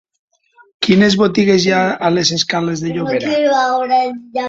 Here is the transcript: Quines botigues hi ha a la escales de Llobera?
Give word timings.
Quines 0.87 1.17
botigues 1.23 1.69
hi 1.69 1.75
ha 1.75 1.83
a 2.09 2.13
la 2.17 2.25
escales 2.41 2.85
de 2.87 2.99
Llobera? 2.99 3.39